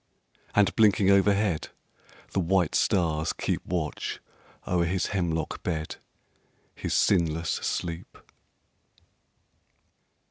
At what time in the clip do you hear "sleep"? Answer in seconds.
7.51-8.17